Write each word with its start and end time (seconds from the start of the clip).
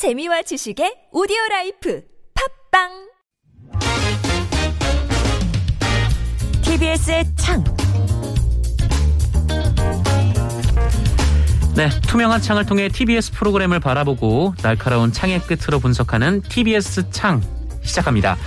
재미와 0.00 0.40
지식의 0.40 1.08
오디오 1.12 1.36
life 1.50 2.02
팟빵 2.72 2.88
TBS의 6.62 7.24
창 7.36 7.62
네, 11.76 11.90
투명한 12.08 12.40
창을 12.40 12.64
통해 12.64 12.88
TBS 12.88 13.32
프로그램을 13.32 13.80
바라보고 13.80 14.54
날카로운 14.62 15.12
창의 15.12 15.38
끝으로 15.40 15.80
분석하는 15.80 16.40
TBS 16.48 17.10
창 17.10 17.42
시작합니다. 17.82 18.38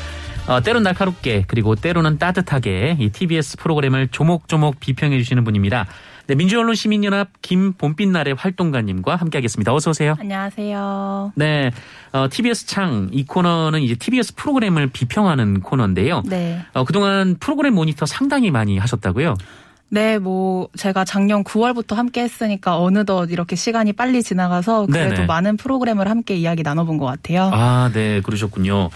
어, 0.48 0.60
때론 0.62 0.82
날카롭게 0.82 1.46
그리고 1.48 1.76
때로는 1.76 2.18
따뜻하게 2.18 2.98
이 3.00 3.10
TBS 3.10 3.58
프로그램을 3.58 4.08
조목조목 4.08 4.80
비평해 4.80 5.20
주시는 5.20 5.44
분입니다. 5.44 5.86
네, 6.26 6.36
민주언론 6.36 6.74
시민연합 6.76 7.30
김봄빛나래 7.42 8.36
활동가님과 8.36 9.18
함께하겠습니다. 9.18 9.74
어서 9.74 9.90
오세요. 9.90 10.16
안녕하세요. 10.20 11.34
네, 11.36 11.70
어, 12.14 12.28
TBS 12.30 12.66
창 12.66 13.10
이 13.12 13.26
코너는 13.26 13.82
이제 13.82 13.96
TBS 13.96 14.36
프로그램을 14.36 14.88
비평하는 14.88 15.60
코너인데요. 15.62 16.24
네. 16.26 16.62
어, 16.74 16.86
그동안 16.86 17.36
프로그램 17.40 17.74
모니터 17.76 18.06
상당히 18.06 18.52
많이 18.52 18.78
하셨다고요? 18.78 19.36
네, 19.90 20.18
뭐 20.18 20.70
제가 20.76 21.06
작년 21.06 21.44
9월부터 21.44 21.96
함께 21.96 22.22
했으니까 22.22 22.80
어느덧 22.80 23.30
이렇게 23.30 23.56
시간이 23.56 23.94
빨리 23.94 24.24
지나가서 24.24 24.88
그래도 24.88 25.16
네네. 25.16 25.26
많은 25.28 25.58
프로그램을 25.58 26.10
함께 26.10 26.36
이야기 26.36 26.64
나눠본 26.64 26.98
것 26.98 27.06
같아요. 27.06 27.52
아, 27.54 27.92
네, 27.94 28.22
그러셨군요. 28.22 28.90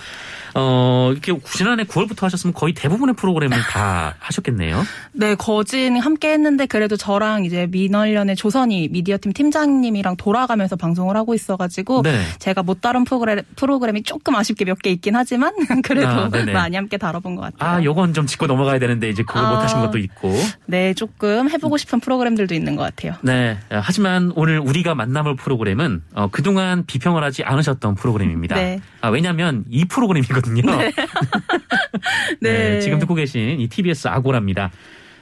어, 0.57 1.11
이렇게 1.11 1.37
지난해 1.51 1.83
9월부터 1.83 2.21
하셨으면 2.21 2.53
거의 2.53 2.73
대부분의 2.73 3.15
프로그램을 3.15 3.57
다 3.69 4.15
하셨겠네요. 4.19 4.83
네, 5.13 5.35
거진 5.35 5.97
함께 5.99 6.31
했는데 6.31 6.65
그래도 6.65 6.97
저랑 6.97 7.45
이제 7.45 7.67
민원련의 7.69 8.35
조선이 8.35 8.87
미디어팀 8.89 9.33
팀장님이랑 9.33 10.17
돌아가면서 10.17 10.75
방송을 10.75 11.15
하고 11.15 11.33
있어가지고 11.33 12.01
네. 12.03 12.21
제가 12.39 12.63
못 12.63 12.81
다룬 12.81 13.03
프로그램, 13.03 13.41
프로그램이 13.55 14.03
조금 14.03 14.35
아쉽게 14.35 14.65
몇 14.65 14.77
개 14.83 14.91
있긴 14.91 15.15
하지만 15.15 15.53
그래도 15.83 16.07
아. 16.07 16.29
많이 16.53 16.75
함께 16.75 16.97
다뤄본 16.97 17.35
것 17.35 17.41
같아요. 17.41 17.77
아, 17.79 17.83
요건 17.83 18.13
좀 18.13 18.25
짚고 18.27 18.45
넘어가야 18.47 18.79
되는데 18.79 19.09
이제 19.09 19.23
그걸 19.23 19.43
아. 19.45 19.49
못 19.49 19.55
하신 19.57 19.79
것도 19.79 19.97
있고. 19.97 20.33
네, 20.67 20.93
조금 20.93 21.49
해보고 21.49 21.77
싶은 21.77 21.99
프로그램들도 21.99 22.53
있는 22.53 22.75
것 22.75 22.83
같아요. 22.83 23.13
네. 23.21 23.57
하지만 23.69 24.31
오늘 24.35 24.59
우리가 24.59 24.95
만나볼 24.95 25.35
프로그램은 25.35 26.03
어, 26.13 26.27
그동안 26.31 26.85
비평을 26.85 27.23
하지 27.23 27.43
않으셨던 27.43 27.95
프로그램입니다. 27.95 28.55
네. 28.55 28.79
아, 29.01 29.09
왜냐하면 29.09 29.65
이 29.69 29.85
프로그램이거든요. 29.85 30.46
네, 32.41 32.79
지금 32.79 32.99
듣고 32.99 33.15
계신 33.15 33.59
이 33.59 33.67
TBS 33.67 34.07
아고라입니다. 34.07 34.71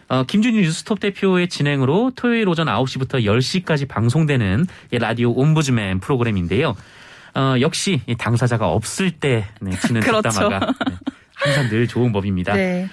어, 0.07 0.23
김준일 0.23 0.61
뉴스톱 0.61 0.99
대표의 0.99 1.47
진행으로 1.47 2.11
토요일 2.15 2.47
오전 2.47 2.67
9시부터 2.67 3.23
10시까지 3.23 3.87
방송되는 3.87 4.67
이 4.91 4.99
라디오 4.99 5.31
옴부즈맨 5.31 5.99
프로그램인데요. 5.99 6.75
어, 7.35 7.55
역시 7.59 8.01
이 8.07 8.15
당사자가 8.15 8.69
없을 8.69 9.11
때 9.11 9.45
네, 9.61 9.71
치는 9.79 10.01
그렇죠. 10.01 10.29
뒷담화가 10.29 10.73
네, 10.87 10.95
항상 11.33 11.69
늘 11.69 11.87
좋은 11.87 12.11
법입니다. 12.11 12.53
네. 12.53 12.87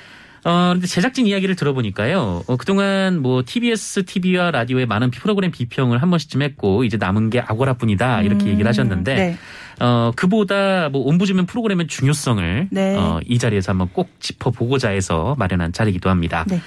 어, 0.44 0.70
근데 0.72 0.86
제작진 0.86 1.26
이야기를 1.26 1.54
들어보니까요. 1.54 2.44
어, 2.46 2.56
그동안 2.56 3.20
뭐 3.20 3.42
TBS 3.46 4.04
TV와 4.04 4.50
라디오의 4.50 4.86
많은 4.86 5.10
프로그램 5.10 5.52
비평을 5.52 6.02
한 6.02 6.10
번씩쯤 6.10 6.42
했고 6.42 6.84
이제 6.84 6.96
남은 6.96 7.30
게 7.30 7.40
아고라뿐이다 7.40 8.22
이렇게 8.22 8.46
음, 8.46 8.50
얘기를 8.50 8.68
하셨는데 8.68 9.14
네. 9.14 9.38
어, 9.80 10.12
그보다 10.16 10.88
뭐 10.88 11.02
옴부즈맨 11.02 11.46
프로그램의 11.46 11.86
중요성을 11.86 12.68
네. 12.70 12.96
어, 12.96 13.20
이 13.24 13.38
자리에서 13.38 13.70
한번 13.72 13.88
꼭 13.92 14.10
짚어보고자 14.20 14.90
해서 14.90 15.36
마련한 15.38 15.72
자리이기도 15.72 16.10
합니다. 16.10 16.44
네. 16.48 16.60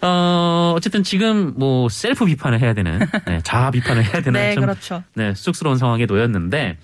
어, 0.00 0.74
어쨌든 0.76 1.02
지금 1.02 1.54
뭐 1.56 1.88
셀프 1.88 2.24
비판을 2.24 2.60
해야 2.60 2.74
되는 2.74 3.00
네, 3.26 3.40
자아 3.42 3.70
비판을 3.70 4.04
해야 4.04 4.22
되는 4.22 4.32
네, 4.40 4.54
좀 4.54 4.62
그렇죠. 4.62 5.02
네, 5.14 5.34
쑥스러운 5.34 5.78
상황에 5.78 6.06
놓였는데 6.06 6.76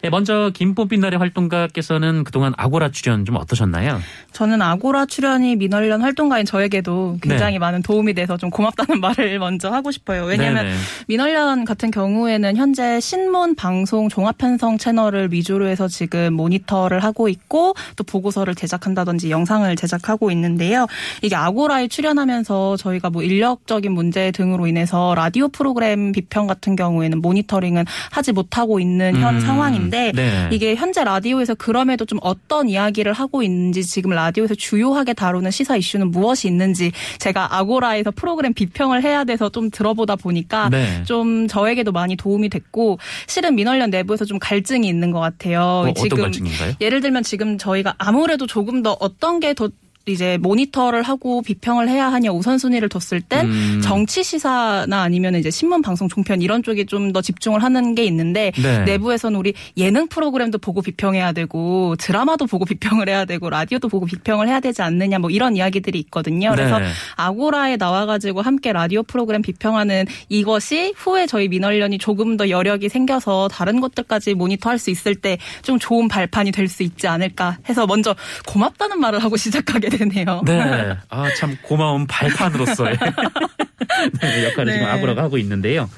네, 0.00 0.10
먼저 0.10 0.50
김뽀빛날의 0.54 1.18
활동가께서는 1.18 2.22
그동안 2.22 2.52
아고라 2.56 2.90
출연 2.90 3.24
좀 3.24 3.36
어떠셨나요? 3.36 4.00
저는 4.32 4.62
아고라 4.62 5.06
출연이 5.06 5.56
민원련 5.56 6.02
활동가인 6.02 6.46
저에게도 6.46 7.18
굉장히 7.20 7.54
네. 7.54 7.58
많은 7.58 7.82
도움이 7.82 8.14
돼서 8.14 8.36
좀 8.36 8.50
고맙다는 8.50 9.00
말을 9.02 9.38
먼저 9.40 9.70
하고 9.70 9.90
싶어요. 9.90 10.24
왜냐하면 10.24 10.66
네네. 10.66 10.76
민원련 11.08 11.64
같은 11.64 11.90
경우에는 11.90 12.56
현재 12.56 13.00
신문, 13.00 13.56
방송, 13.56 14.08
종합편성 14.08 14.78
채널을 14.78 15.32
위주로 15.32 15.66
해서 15.66 15.88
지금 15.88 16.34
모니터를 16.34 17.02
하고 17.02 17.28
있고 17.28 17.74
또 17.96 18.04
보고서를 18.04 18.54
제작한다든지 18.54 19.30
영상을 19.30 19.74
제작하고 19.74 20.30
있는데요. 20.30 20.86
이게 21.22 21.34
아고라에 21.34 21.88
출연하면서 21.88 22.76
저희가 22.76 23.10
뭐 23.10 23.22
인력적인 23.24 23.90
문제 23.90 24.30
등으로 24.30 24.68
인해서 24.68 25.14
라디오 25.16 25.48
프로그램 25.48 26.12
비평 26.12 26.46
같은 26.46 26.76
경우에는 26.76 27.20
모니터링은 27.20 27.84
하지 28.12 28.32
못하고 28.32 28.78
있는 28.78 29.16
현 29.16 29.36
음, 29.36 29.40
상황 29.40 29.74
인데 29.88 30.12
네. 30.14 30.48
이게 30.52 30.74
현재 30.74 31.02
라디오에서 31.04 31.54
그럼에도 31.54 32.04
좀 32.04 32.18
어떤 32.22 32.68
이야기를 32.68 33.12
하고 33.12 33.42
있는지 33.42 33.84
지금 33.84 34.10
라디오에서 34.10 34.54
주요하게 34.54 35.14
다루는 35.14 35.50
시사 35.50 35.76
이슈는 35.76 36.10
무엇이 36.10 36.46
있는지 36.48 36.92
제가 37.18 37.56
아고라에서 37.56 38.10
프로그램 38.10 38.52
비평을 38.54 39.02
해야 39.02 39.24
돼서 39.24 39.48
좀 39.48 39.70
들어보다 39.70 40.16
보니까 40.16 40.68
네. 40.68 41.02
좀 41.04 41.48
저에게도 41.48 41.92
많이 41.92 42.16
도움이 42.16 42.48
됐고 42.48 42.98
실은 43.26 43.54
민원련 43.54 43.90
내부에서 43.90 44.24
좀 44.24 44.38
갈증이 44.38 44.86
있는 44.86 45.10
것 45.10 45.20
같아요. 45.20 45.60
어, 45.60 45.88
어떤 45.90 46.20
갈증인가요? 46.20 46.74
예를 46.80 47.00
들면 47.00 47.22
지금 47.22 47.58
저희가 47.58 47.94
아무래도 47.98 48.46
조금 48.46 48.82
더 48.82 48.96
어떤 49.00 49.40
게더 49.40 49.70
이제 50.08 50.38
모니터를 50.38 51.02
하고 51.02 51.42
비평을 51.42 51.88
해야 51.88 52.10
하냐 52.12 52.30
우선순위를 52.32 52.88
뒀을 52.88 53.20
땐 53.22 53.46
음. 53.46 53.80
정치 53.82 54.22
시사나 54.22 55.02
아니면 55.02 55.34
이제 55.34 55.50
신문 55.50 55.82
방송 55.82 56.08
종편 56.08 56.42
이런 56.42 56.62
쪽에 56.62 56.84
좀 56.84 57.08
더 57.12 57.22
집중을 57.22 57.62
하는 57.62 57.94
게 57.94 58.04
있는데 58.04 58.52
네. 58.60 58.84
내부에서는 58.84 59.38
우리 59.38 59.54
예능 59.78 60.08
프로그램도 60.08 60.58
보고 60.58 60.82
비평해야 60.82 61.32
되고 61.32 61.96
드라마도 61.98 62.46
보고 62.46 62.66
비평을 62.66 63.08
해야 63.08 63.24
되고 63.24 63.48
라디오도 63.48 63.88
보고 63.88 64.04
비평을 64.04 64.46
해야 64.46 64.60
되지 64.60 64.82
않느냐 64.82 65.18
뭐 65.18 65.30
이런 65.30 65.56
이야기들이 65.56 65.98
있거든요. 66.00 66.50
그래서 66.50 66.78
네. 66.78 66.86
아고라에 67.16 67.76
나와가지고 67.76 68.42
함께 68.42 68.72
라디오 68.74 69.02
프로그램 69.04 69.40
비평하는 69.40 70.04
이것이 70.28 70.92
후에 70.96 71.26
저희 71.26 71.48
민원련이 71.48 71.96
조금 71.98 72.36
더 72.36 72.50
여력이 72.50 72.90
생겨서 72.90 73.48
다른 73.48 73.80
것들까지 73.80 74.34
모니터할 74.34 74.78
수 74.78 74.90
있을 74.90 75.14
때 75.14 75.38
좀 75.62 75.78
좋은 75.78 76.08
발판이 76.08 76.52
될 76.52 76.68
수 76.68 76.82
있지 76.82 77.06
않을까 77.08 77.56
해서 77.68 77.86
먼저 77.86 78.14
고맙다는 78.46 79.00
말을 79.00 79.20
하고 79.20 79.36
시작하게 79.38 79.88
되네요. 79.98 80.42
네. 80.44 80.96
아, 81.10 81.28
참 81.36 81.56
고마운 81.62 82.06
발판으로서의 82.06 82.96
네, 84.22 84.44
역할을 84.44 84.72
네. 84.72 84.78
지금 84.78 84.86
아고라가 84.86 85.22
하고 85.22 85.38
있는데요. 85.38 85.88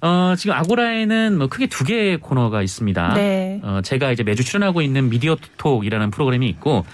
어, 0.00 0.34
지금 0.36 0.54
아고라에는 0.56 1.38
뭐 1.38 1.46
크게 1.46 1.66
두 1.66 1.84
개의 1.84 2.18
코너가 2.18 2.62
있습니다. 2.62 3.14
네. 3.14 3.60
어, 3.62 3.80
제가 3.82 4.12
이제 4.12 4.22
매주 4.22 4.44
출연하고 4.44 4.82
있는 4.82 5.08
미디어 5.08 5.36
톡이라는 5.56 6.10
프로그램이 6.10 6.48
있고, 6.48 6.84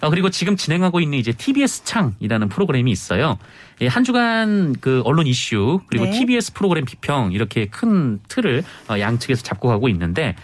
어, 0.00 0.10
그리고 0.10 0.30
지금 0.30 0.56
진행하고 0.56 1.00
있는 1.00 1.18
이제 1.18 1.32
TBS 1.32 1.84
창이라는 1.84 2.48
프로그램이 2.48 2.90
있어요. 2.90 3.38
예, 3.80 3.86
한 3.86 4.04
주간 4.04 4.74
그 4.80 5.02
언론 5.04 5.26
이슈 5.26 5.80
그리고 5.86 6.04
네. 6.04 6.10
TBS 6.12 6.52
프로그램 6.52 6.84
비평 6.84 7.32
이렇게 7.32 7.66
큰 7.66 8.20
틀을 8.28 8.64
어, 8.90 8.98
양측에서 8.98 9.42
잡고 9.42 9.68
가고 9.68 9.88
있는데, 9.88 10.36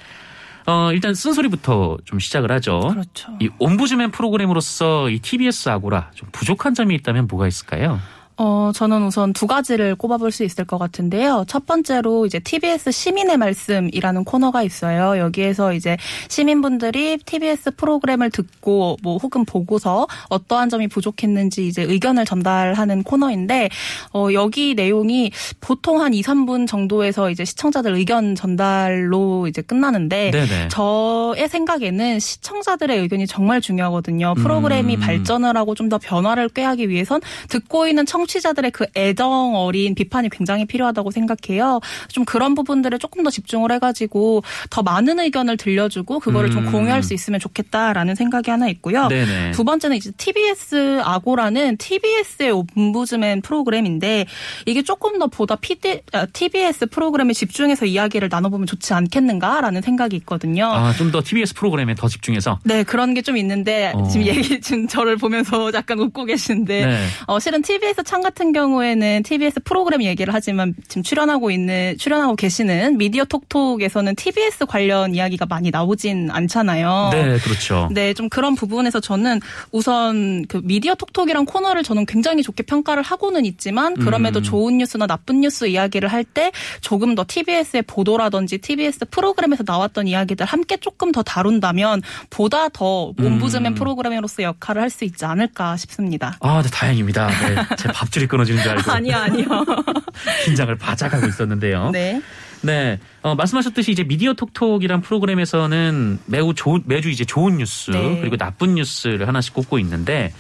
어, 0.67 0.93
일단 0.93 1.15
쓴소리부터 1.15 1.99
좀 2.05 2.19
시작을 2.19 2.51
하죠. 2.53 2.81
그렇죠. 2.91 3.37
이 3.41 3.51
옴부즈맨 3.59 4.11
프로그램으로서 4.13 5.11
이 5.11 5.19
TBS 5.19 5.69
아고라 5.69 6.11
좀 6.15 6.29
부족한 6.33 6.75
점이 6.75 6.95
있다면 6.97 7.27
뭐가 7.27 7.47
있을까요? 7.47 8.01
어, 8.37 8.73
저는 8.75 9.05
우선 9.05 9.33
두 9.33 9.47
가지를 9.47 9.95
꼽아볼 9.95 10.33
수 10.33 10.45
있을 10.45 10.65
것 10.65 10.77
같은데요. 10.79 11.45
첫 11.47 11.67
번째로 11.67 12.27
이제 12.27 12.39
TBS 12.41 12.91
시민의 12.91 13.37
말씀이라는 13.37 14.25
코너가 14.25 14.63
있어요. 14.63 15.19
여기에서 15.19 15.73
이제 15.73 15.97
시민분들이 16.29 17.17
TBS 17.19 17.73
프로그램을 17.77 18.31
듣고 18.31 18.97
뭐 19.03 19.17
혹은 19.19 19.45
보고서 19.45 20.07
어떠한 20.29 20.69
점이 20.69 20.89
부족했는지 20.89 21.67
이제 21.69 21.83
의견을 21.83 22.25
전달하는 22.25 23.05
코너인데, 23.05 23.69
어, 24.13 24.29
여기 24.33 24.75
내용이 24.75 25.31
보통 25.61 26.01
한 26.01 26.13
2, 26.13 26.23
3분 26.23 26.67
정도에서 26.67 27.31
이제 27.31 27.45
시청자들 27.45 27.95
의견 27.95 28.35
전달로 28.35 29.47
이제 29.47 29.63
끝나는데, 29.63 30.33
네네. 30.33 30.69
저의 30.69 31.49
생각에는 31.49 32.19
시청자들의 32.19 32.99
의견이 32.99 33.27
정말 33.27 33.61
중요하거든요. 33.61 34.35
프로그램이 34.35 34.97
음. 34.97 35.01
발전을 35.01 35.57
하고 35.57 35.75
좀 35.75 35.85
더 35.85 35.99
변화를 35.99 36.49
꾀하기 36.49 36.89
위해선 36.89 37.21
듣고 37.49 37.87
있는 37.87 38.07
청 38.07 38.24
취자들의 38.27 38.71
그 38.71 38.87
애정 38.97 39.57
어린 39.57 39.95
비판이 39.95 40.31
굉장히 40.31 40.65
필요하다고 40.67 41.11
생각해요. 41.11 41.81
좀 42.09 42.25
그런 42.25 42.55
부분들에 42.55 42.99
조금 42.99 43.23
더 43.25 43.31
집중을 43.31 43.73
해가지고 43.73 44.43
더 44.71 44.83
많은 44.83 45.19
의견을 45.21 45.57
들려주고 45.57 46.21
그거를 46.21 46.51
좀 46.51 46.67
음. 46.67 46.73
공유할 46.73 47.03
수 47.03 47.15
있으면 47.15 47.41
좋겠다라는 47.41 48.15
생각이 48.15 48.51
하나 48.51 48.69
있고요. 48.69 49.09
네네. 49.09 49.51
두 49.53 49.65
번째는 49.65 49.97
이제 49.97 50.11
TBS 50.17 51.01
아고라는 51.05 51.77
TBS의 51.79 52.51
옴부즈맨 52.53 53.43
프로그램인데 53.43 54.27
이게 54.67 54.83
조금 54.83 55.19
더 55.19 55.27
보다 55.27 55.57
PD, 55.57 56.01
아, 56.13 56.27
TBS 56.27 56.87
프로그램에 56.87 57.33
집중해서 57.33 57.87
이야기를 57.87 58.29
나눠보면 58.31 58.67
좋지 58.67 58.95
않겠는가라는 58.95 59.83
생각이 59.83 60.15
있거든요. 60.17 60.67
아, 60.67 60.93
좀 60.93 61.11
더 61.15 61.23
TBS 61.23 61.55
프로그램에 61.55 61.95
더 61.95 62.09
집중해서. 62.09 62.59
네, 62.65 62.83
그런 62.83 63.13
게 63.15 63.25
좀 63.25 63.39
있는데 63.39 63.91
어. 63.95 64.07
지금 64.09 64.27
얘기 64.27 64.61
지금 64.61 64.87
저를 64.87 65.17
보면서 65.17 65.71
약간 65.73 65.99
웃고 65.99 66.27
계신데 66.27 66.85
네. 66.87 67.07
어, 67.27 67.39
실은 67.39 67.63
TBS 67.63 68.03
창 68.15 68.23
같은 68.23 68.53
경우에는 68.53 69.25
TBS 69.25 69.59
프로그램 69.65 70.05
얘기를 70.05 70.33
하지만 70.33 70.73
지금 70.87 71.03
출연하고 71.03 71.51
있는 71.51 71.99
출연하고 71.99 72.37
계시는 72.37 72.97
미디어 72.97 73.25
톡톡에서는 73.25 74.15
TBS 74.15 74.67
관련 74.67 75.17
이야기가 75.17 75.47
많이 75.47 75.73
나오진 75.73 76.31
않잖아요. 76.31 77.11
네, 77.13 77.39
그렇죠. 77.39 77.89
네, 77.91 78.15
좀 78.15 78.29
그런 78.29 78.55
부분에서 78.55 79.01
저는 79.01 79.41
우선 79.73 80.47
그 80.47 80.61
미디어 80.63 80.95
톡톡이란 80.95 81.45
코너를 81.45 81.83
저는 81.83 82.07
굉장히 82.07 82.45
좋게 82.45 82.63
평가를 82.63 83.03
하고는 83.03 83.45
있지만 83.47 83.95
그럼에도 83.95 84.39
음. 84.39 84.43
좋은 84.45 84.79
뉴스나 84.79 85.09
나쁜 85.09 85.41
뉴스 85.41 85.65
이야기를 85.67 86.09
할 86.09 86.23
때 86.23 86.53
조금 86.83 87.17
더 87.17 87.25
TBS의 87.27 87.83
보도라든지 87.83 88.59
TBS 88.59 89.07
프로그램에서 89.11 89.65
나왔던 89.67 90.07
이야기들 90.07 90.47
함께 90.47 90.77
조금 90.77 91.11
더 91.11 91.25
다룬다면 91.25 92.01
보다 92.31 92.69
더 92.69 93.13
옴부즈맨 93.21 93.73
음. 93.73 93.75
프로그램으로서 93.75 94.45
역할을 94.45 94.83
할 94.83 94.91
수 94.91 95.05
있지 95.05 95.25
않을까 95.25 95.77
싶습니다. 95.77 96.37
아, 96.41 96.63
네, 96.63 96.69
다행입니다. 96.71 97.27
네, 97.27 97.77
제 97.77 97.89
밥줄이 98.05 98.27
끊어지는 98.27 98.63
줄 98.63 98.73
알고 98.73 98.91
아니요, 98.93 99.17
아니요. 99.17 99.47
긴장을 100.45 100.75
바짝 100.77 101.13
하고 101.15 101.27
있었는데요. 101.27 101.91
네. 101.91 102.21
네, 102.63 102.99
어, 103.23 103.35
말씀하셨듯이 103.35 103.93
이제 103.93 104.05
미디어 104.05 104.33
톡톡이란 104.33 105.03
프로그램에서는 105.03 106.19
매우 106.25 106.55
좋은 106.55 106.83
매주 106.87 107.11
이제 107.11 107.25
좋은 107.25 107.59
뉴스 107.59 107.91
네. 107.91 108.21
그리고 108.21 108.39
나쁜 108.39 108.75
뉴스를 108.77 109.29
하나씩 109.29 109.53
꼽고 109.53 109.79
있는데 109.81 110.33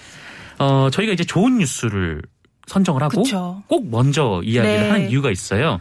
어, 0.58 0.88
저희가 0.90 1.12
이제 1.12 1.24
좋은 1.24 1.58
뉴스를 1.58 2.22
선정을 2.66 3.02
하고 3.02 3.22
그쵸. 3.22 3.62
꼭 3.66 3.90
먼저 3.90 4.40
이야기를 4.42 4.80
네. 4.80 4.88
하는 4.88 5.10
이유가 5.10 5.30
있어요. 5.30 5.80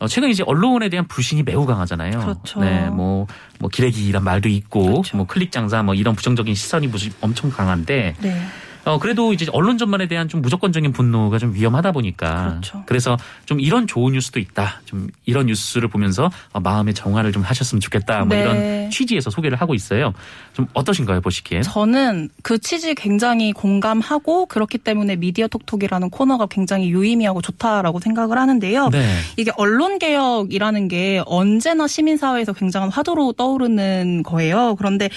어, 0.00 0.06
최근 0.06 0.28
이제 0.28 0.44
언론에 0.46 0.90
대한 0.90 1.08
불신이 1.08 1.42
매우 1.42 1.64
강하잖아요. 1.64 2.20
그렇죠. 2.20 2.60
네, 2.60 2.88
뭐, 2.88 3.26
뭐 3.58 3.68
기레기란 3.68 4.22
말도 4.22 4.48
있고, 4.48 4.82
그렇죠. 4.84 5.16
뭐 5.16 5.26
클릭 5.26 5.50
장사, 5.50 5.82
뭐 5.82 5.94
이런 5.94 6.14
부정적인 6.14 6.54
시선이 6.54 6.88
엄청 7.20 7.50
강한데, 7.50 8.14
네. 8.20 8.42
어, 8.88 8.98
그래도 8.98 9.32
이제 9.32 9.46
언론 9.52 9.78
전반에 9.78 10.08
대한 10.08 10.28
좀 10.28 10.42
무조건적인 10.42 10.92
분노가 10.92 11.38
좀 11.38 11.54
위험하다 11.54 11.92
보니까. 11.92 12.58
그렇죠. 12.60 12.84
래서좀 12.88 13.60
이런 13.60 13.86
좋은 13.86 14.12
뉴스도 14.12 14.40
있다. 14.40 14.80
좀 14.84 15.08
이런 15.26 15.46
뉴스를 15.46 15.88
보면서 15.88 16.30
어, 16.52 16.60
마음의 16.60 16.94
정화를 16.94 17.32
좀 17.32 17.42
하셨으면 17.42 17.80
좋겠다. 17.80 18.24
뭐 18.24 18.36
네. 18.36 18.42
이런 18.42 18.90
취지에서 18.90 19.30
소개를 19.30 19.60
하고 19.60 19.74
있어요. 19.74 20.12
좀 20.54 20.66
어떠신가요, 20.72 21.20
보시기에? 21.20 21.62
저는 21.62 22.30
그 22.42 22.58
취지 22.58 22.94
굉장히 22.94 23.52
공감하고 23.52 24.46
그렇기 24.46 24.78
때문에 24.78 25.16
미디어 25.16 25.46
톡톡이라는 25.48 26.10
코너가 26.10 26.46
굉장히 26.46 26.90
유의미하고 26.90 27.42
좋다라고 27.42 28.00
생각을 28.00 28.38
하는데요. 28.38 28.88
네. 28.88 29.18
이게 29.36 29.52
언론 29.56 29.98
개혁이라는 29.98 30.88
게 30.88 31.22
언제나 31.26 31.86
시민 31.86 32.16
사회에서 32.16 32.52
굉장한 32.52 32.90
화두로 32.90 33.32
떠오르는 33.32 34.22
거예요. 34.22 34.74
그런데 34.76 35.10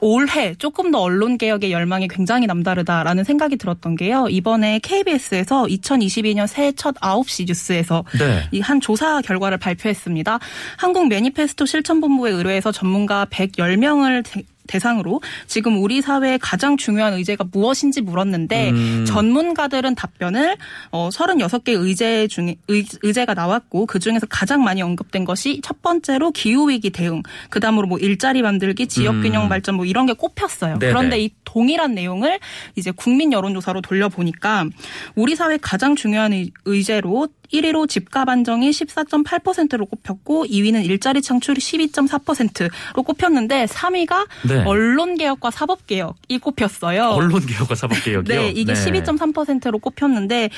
올해 0.00 0.54
조금 0.54 0.90
더 0.90 1.00
언론 1.00 1.38
개혁의 1.38 1.72
열망이 1.72 2.08
굉장히 2.08 2.46
남다르다라는 2.46 3.24
생각이 3.24 3.56
들었던 3.56 3.96
게요. 3.96 4.26
이번에 4.28 4.80
KBS에서 4.82 5.64
2022년 5.64 6.46
새해 6.46 6.72
첫 6.72 6.94
9시 6.96 7.46
뉴스에서 7.46 8.04
네. 8.18 8.48
이한 8.52 8.80
조사 8.80 9.20
결과를 9.20 9.58
발표했습니다. 9.58 10.38
한국 10.76 11.08
매니페스토 11.08 11.66
실천본부에 11.66 12.30
의뢰해서 12.30 12.72
전문가 12.72 13.26
110명을 13.26 14.24
대상으로 14.66 15.20
지금 15.46 15.82
우리 15.82 16.00
사회의 16.00 16.38
가장 16.38 16.76
중요한 16.76 17.14
의제가 17.14 17.44
무엇인지 17.52 18.00
물었는데 18.00 18.70
음. 18.70 19.04
전문가들은 19.06 19.94
답변을 19.94 20.56
어 20.90 21.08
36개 21.10 21.68
의제 21.78 22.26
중에 22.28 22.56
의, 22.68 22.84
의제가 23.02 23.34
나왔고 23.34 23.86
그 23.86 23.98
중에서 23.98 24.26
가장 24.26 24.64
많이 24.64 24.82
언급된 24.82 25.24
것이 25.24 25.60
첫 25.62 25.82
번째로 25.82 26.30
기후 26.30 26.68
위기 26.70 26.90
대응, 26.90 27.22
그다음으로 27.50 27.86
뭐 27.86 27.98
일자리 27.98 28.42
만들기, 28.42 28.86
지역 28.86 29.20
균형 29.22 29.44
음. 29.44 29.48
발전 29.48 29.74
뭐 29.76 29.84
이런 29.84 30.06
게 30.06 30.12
꼽혔어요. 30.14 30.78
네네. 30.78 30.92
그런데 30.92 31.20
이 31.20 31.30
동일한 31.44 31.94
내용을 31.94 32.38
이제 32.76 32.90
국민 32.90 33.32
여론조사로 33.32 33.80
돌려보니까 33.82 34.66
우리 35.14 35.36
사회 35.36 35.56
가장 35.58 35.94
중요한 35.96 36.32
의- 36.32 36.50
의제로 36.64 37.28
1위로 37.60 37.88
집값 37.88 38.28
안정이 38.28 38.70
14.8%로 38.70 39.86
꼽혔고 39.86 40.46
2위는 40.46 40.84
일자리 40.84 41.20
창출이 41.20 41.60
12.4%로 41.60 43.02
꼽혔는데 43.02 43.66
3위가 43.66 44.26
네. 44.48 44.62
언론 44.64 45.16
개혁과 45.16 45.50
사법 45.50 45.86
개혁이 45.86 46.38
꼽혔어요. 46.38 47.08
언론 47.10 47.44
개혁과 47.44 47.74
사법 47.74 47.98
개혁이요. 48.04 48.22
네, 48.34 48.50
이게 48.50 48.72
12.3%로 48.72 49.78
꼽혔는데 49.78 50.50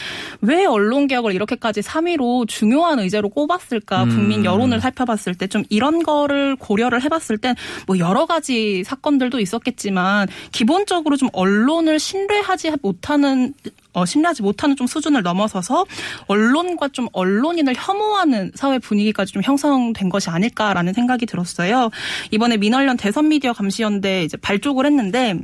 왜 0.43 0.64
언론 0.66 1.06
개혁을 1.06 1.32
이렇게까지 1.34 1.81
3위로 1.81 2.46
중요한 2.48 2.98
의제로 2.98 3.28
꼽았을까? 3.31 4.04
음. 4.04 4.08
국민 4.10 4.44
여론을 4.44 4.81
살펴봤을 4.81 5.34
때 5.34 5.46
좀 5.46 5.62
이런 5.70 6.02
거를 6.02 6.56
고려를 6.56 7.02
해봤을 7.02 7.38
땐 7.40 7.54
뭐 7.87 7.98
여러 7.98 8.26
가지 8.26 8.82
사건들도 8.84 9.38
있었겠지만 9.38 10.26
기본적으로 10.50 11.16
좀 11.16 11.28
언론을 11.32 11.98
신뢰하지 12.00 12.72
못하는 12.82 13.54
어, 13.96 14.04
신뢰하지 14.04 14.43
못하는 14.43 14.76
좀 14.76 14.87
수준을 14.87 15.22
넘어서서 15.22 15.87
언론과 16.26 16.88
좀 16.88 17.08
언론인을 17.14 17.72
혐오하는 17.75 18.52
사회 18.54 18.78
분위기까지 18.78 19.32
좀 19.32 19.43
형성된 19.43 20.10
것이 20.10 20.28
아닐까라는 20.28 20.93
생각이 20.93 21.25
들었어요. 21.25 21.88
이번에 22.31 22.58
민원련 22.58 22.98
대선 22.98 23.28
미디어 23.28 23.54
감시연대 23.54 24.22
이제 24.22 24.37
발족을 24.37 24.84
했는데 24.84 25.38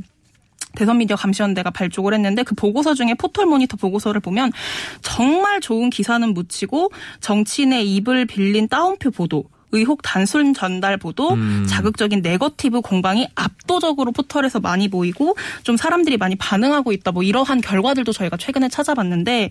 대선 0.74 0.98
미디어 0.98 1.16
감시연대가 1.16 1.70
발족을 1.70 2.12
했는데 2.12 2.42
그 2.42 2.54
보고서 2.54 2.92
중에 2.92 3.14
포털 3.14 3.46
모니터 3.46 3.78
보고서를 3.78 4.20
보면 4.20 4.52
정말 5.00 5.62
좋은 5.62 5.88
기사는 5.88 6.34
묻히고 6.34 6.90
정치인의 7.20 7.90
입을 7.94 8.26
빌린 8.26 8.68
따옴표 8.68 9.10
보도 9.10 9.44
의혹 9.72 10.02
단순 10.02 10.54
전달 10.54 10.96
보도, 10.96 11.32
음. 11.32 11.66
자극적인 11.68 12.22
네거티브 12.22 12.80
공방이 12.82 13.28
압도적으로 13.34 14.12
포털에서 14.12 14.60
많이 14.60 14.88
보이고 14.88 15.36
좀 15.62 15.76
사람들이 15.76 16.16
많이 16.18 16.36
반응하고 16.36 16.92
있다. 16.92 17.12
뭐 17.12 17.22
이러한 17.22 17.60
결과들도 17.60 18.12
저희가 18.12 18.36
최근에 18.36 18.68
찾아봤는데 18.68 19.50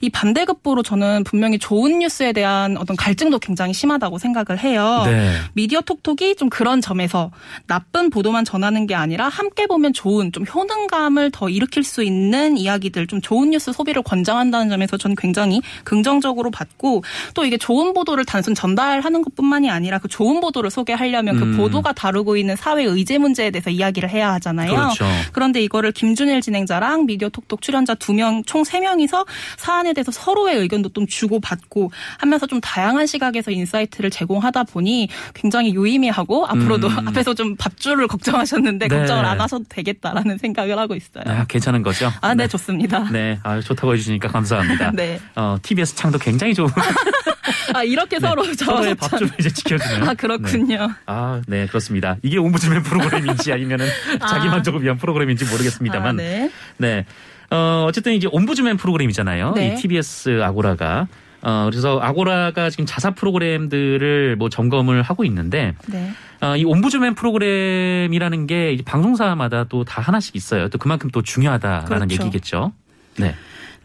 이 0.00 0.10
반대급부로 0.10 0.82
저는 0.82 1.24
분명히 1.24 1.58
좋은 1.58 1.98
뉴스에 1.98 2.32
대한 2.32 2.76
어떤 2.76 2.96
갈증도 2.96 3.38
굉장히 3.40 3.74
심하다고 3.74 4.18
생각을 4.18 4.58
해요. 4.62 5.02
네. 5.06 5.32
미디어 5.54 5.80
톡톡이 5.80 6.36
좀 6.36 6.48
그런 6.48 6.80
점에서 6.80 7.30
나쁜 7.66 8.10
보도만 8.10 8.44
전하는 8.44 8.86
게 8.86 8.94
아니라 8.94 9.28
함께 9.28 9.66
보면 9.66 9.92
좋은 9.92 10.32
좀 10.32 10.44
효능감을 10.46 11.30
더 11.32 11.48
일으킬 11.48 11.82
수 11.82 12.02
있는 12.02 12.56
이야기들 12.56 13.06
좀 13.06 13.20
좋은 13.20 13.50
뉴스 13.50 13.72
소비를 13.72 14.02
권장한다는 14.02 14.68
점에서 14.68 14.96
저는 14.96 15.16
굉장히 15.16 15.60
긍정적으로 15.84 16.50
봤고 16.50 17.02
또 17.34 17.44
이게 17.44 17.56
좋은 17.56 17.92
보도를 17.92 18.24
단순 18.24 18.54
전달하는 18.54 19.22
것뿐만 19.22 19.55
이 19.64 19.70
아니라 19.70 19.98
그 19.98 20.08
좋은 20.08 20.40
보도를 20.40 20.70
소개하려면 20.70 21.36
음. 21.36 21.52
그 21.52 21.56
보도가 21.56 21.92
다루고 21.92 22.36
있는 22.36 22.56
사회 22.56 22.84
의제 22.84 23.16
문제에 23.18 23.50
대해서 23.50 23.70
이야기를 23.70 24.10
해야 24.10 24.32
하잖아요. 24.34 24.70
그렇죠. 24.70 25.06
그런데 25.32 25.62
이거를 25.62 25.92
김준일 25.92 26.42
진행자랑 26.42 27.06
미디어 27.06 27.28
톡톡 27.30 27.62
출연자 27.62 27.94
두 27.94 28.12
명, 28.12 28.42
총 28.44 28.66
세 28.66 28.80
명이서 28.80 29.24
사안에 29.58 29.92
대해서 29.92 30.10
서로의 30.10 30.56
의견도 30.58 30.88
좀 30.90 31.06
주고받고 31.06 31.92
하면서 32.18 32.46
좀 32.46 32.60
다양한 32.60 33.06
시각에서 33.06 33.52
insight를 33.52 34.10
제공하다 34.10 34.64
보니 34.64 35.08
굉장히 35.34 35.72
유의미하고 35.74 36.46
앞으로도 36.46 36.88
음. 36.88 37.06
앞에서 37.08 37.34
좀 37.34 37.54
밥줄을 37.56 38.08
걱정하셨는데 38.08 38.88
네. 38.88 38.98
걱정을 38.98 39.24
안 39.24 39.40
하셔도 39.40 39.64
되겠다라는 39.68 40.38
생각을 40.38 40.78
하고 40.78 40.94
있어요. 40.96 41.24
아, 41.26 41.44
괜찮은 41.46 41.82
거죠? 41.82 42.12
아, 42.20 42.34
네, 42.34 42.48
좋습니다. 42.48 43.08
네, 43.12 43.38
아, 43.44 43.60
좋다고 43.60 43.94
해주시니까 43.94 44.28
감사합니다. 44.28 44.90
네. 44.96 45.20
어, 45.36 45.56
TBS 45.62 45.94
창도 45.94 46.18
굉장히 46.18 46.52
좋은 46.52 46.68
아, 47.74 47.82
이렇게 47.84 48.18
서로 48.18 48.42
네. 48.44 48.54
서로의 48.54 48.96
저 49.00 49.08
밥줄을 49.08 49.30
이제 49.46 49.54
지켜주는. 49.54 50.08
아, 50.08 50.14
그렇군요. 50.14 50.86
네. 50.88 50.94
아, 51.06 51.40
네, 51.46 51.66
그렇습니다. 51.66 52.16
이게 52.22 52.38
옴부즈맨 52.38 52.82
프로그램인지 52.82 53.52
아니면은 53.52 53.86
자기 54.28 54.48
만족을 54.48 54.82
위한 54.82 54.96
프로그램인지 54.96 55.44
모르겠습니다만. 55.46 56.08
아, 56.08 56.12
네. 56.12 56.50
네. 56.78 57.04
어, 57.50 57.84
어쨌든 57.88 58.14
이제 58.14 58.28
옴부즈맨 58.30 58.76
프로그램이잖아요. 58.76 59.52
네. 59.52 59.68
이 59.68 59.76
TBS 59.76 60.42
아고라가. 60.42 61.06
어, 61.42 61.68
그래서 61.70 62.00
아고라가 62.00 62.70
지금 62.70 62.86
자사 62.86 63.10
프로그램들을 63.12 64.36
뭐 64.36 64.48
점검을 64.48 65.02
하고 65.02 65.24
있는데, 65.24 65.74
네. 65.86 66.10
어, 66.40 66.56
이 66.56 66.64
옴부즈맨 66.64 67.14
프로그램이라는 67.14 68.46
게 68.46 68.78
방송사마다 68.84 69.64
또 69.64 69.84
다 69.84 70.02
하나씩 70.02 70.34
있어요. 70.34 70.68
또 70.68 70.78
그만큼 70.78 71.10
또 71.12 71.22
중요하다라는 71.22 72.08
그렇죠. 72.08 72.24
얘기겠죠. 72.24 72.72
네. 73.18 73.34